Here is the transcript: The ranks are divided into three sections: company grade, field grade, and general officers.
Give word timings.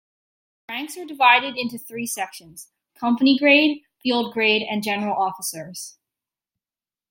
The 0.67 0.73
ranks 0.73 0.97
are 0.97 1.05
divided 1.05 1.55
into 1.59 1.77
three 1.77 2.07
sections: 2.07 2.71
company 2.95 3.37
grade, 3.37 3.83
field 4.01 4.33
grade, 4.33 4.63
and 4.67 4.81
general 4.81 5.15
officers. 5.15 5.99